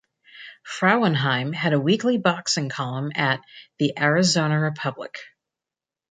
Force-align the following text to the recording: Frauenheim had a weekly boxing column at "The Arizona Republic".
Frauenheim 0.65 1.53
had 1.53 1.73
a 1.73 1.79
weekly 1.79 2.17
boxing 2.17 2.69
column 2.69 3.11
at 3.13 3.39
"The 3.77 3.93
Arizona 3.99 4.59
Republic". 4.59 5.19